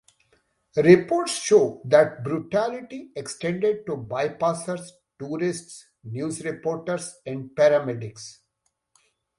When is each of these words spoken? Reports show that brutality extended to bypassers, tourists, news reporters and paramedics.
Reports 0.77 1.39
show 1.43 1.79
that 1.85 2.23
brutality 2.23 3.11
extended 3.15 3.85
to 3.85 3.95
bypassers, 3.95 4.89
tourists, 5.19 5.85
news 6.03 6.43
reporters 6.43 7.19
and 7.23 7.51
paramedics. 7.51 8.39